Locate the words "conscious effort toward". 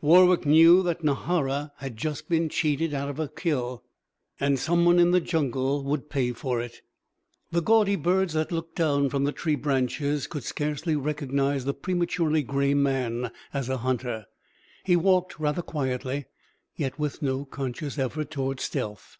17.44-18.60